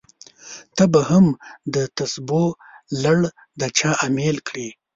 ته 0.75 0.83
به 0.91 1.01
هم 1.09 1.25
دتسبو 1.73 2.43
لړ 3.03 3.19
د 3.59 3.61
چا 3.77 3.91
امېل 4.07 4.37
کړې! 4.47 4.67